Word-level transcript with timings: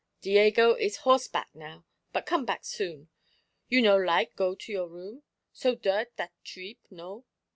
Diego 0.21 0.73
is 0.73 0.97
horseback 1.05 1.51
now, 1.53 1.85
but 2.11 2.25
come 2.25 2.43
back 2.43 2.65
soon. 2.65 3.09
You 3.69 3.83
no 3.83 3.97
like 3.97 4.35
go 4.35 4.55
to 4.55 4.71
your 4.71 4.87
room? 4.87 5.21
So 5.53 5.75
dirt 5.75 6.15
that 6.17 6.33
treep, 6.43 6.79
no? 6.89 7.25